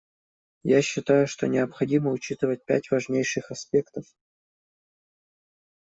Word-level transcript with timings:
Я 0.63 0.81
считаю, 0.81 1.27
что 1.27 1.45
необходимо 1.47 2.09
учитывать 2.09 2.65
пять 2.65 2.89
важнейших 2.89 3.51
аспектов. 3.51 4.05